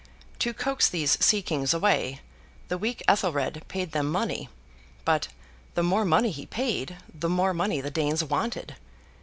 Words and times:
To 0.39 0.51
coax 0.51 0.89
these 0.89 1.23
sea 1.23 1.43
kings 1.43 1.75
away, 1.75 2.21
the 2.69 2.77
weak 2.79 3.03
Ethelred 3.07 3.63
paid 3.67 3.91
them 3.91 4.11
money; 4.11 4.49
but, 5.05 5.27
the 5.75 5.83
more 5.83 6.05
money 6.05 6.31
he 6.31 6.47
paid, 6.47 6.97
the 7.13 7.29
more 7.29 7.53
money 7.53 7.81
the 7.81 7.91
Danes 7.91 8.23
wanted. 8.23 8.77